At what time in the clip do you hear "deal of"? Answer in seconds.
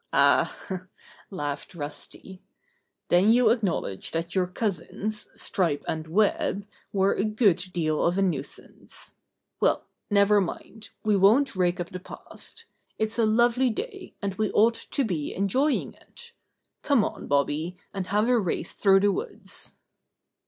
7.71-8.17